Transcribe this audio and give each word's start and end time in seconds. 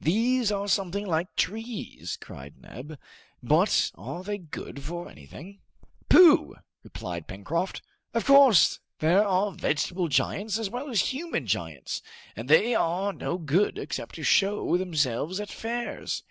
"These 0.00 0.52
are 0.52 0.68
something 0.68 1.04
like 1.04 1.34
trees!" 1.34 2.16
cried 2.20 2.62
Neb; 2.62 2.96
"but 3.42 3.90
are 3.96 4.22
they 4.22 4.38
good 4.38 4.80
for 4.80 5.08
anything?" 5.10 5.58
"Pooh!" 6.08 6.54
replied 6.84 7.26
Pencroft. 7.26 7.82
"Of 8.14 8.26
course 8.26 8.78
there 9.00 9.26
are 9.26 9.50
vegetable 9.50 10.06
giants 10.06 10.56
as 10.56 10.70
well 10.70 10.88
as 10.88 11.12
human 11.12 11.48
giants, 11.48 12.00
and 12.36 12.48
they 12.48 12.76
are 12.76 13.12
no 13.12 13.38
good, 13.38 13.76
except 13.76 14.14
to 14.14 14.22
show 14.22 14.76
themselves 14.76 15.40
at 15.40 15.50
fairs!" 15.50 16.22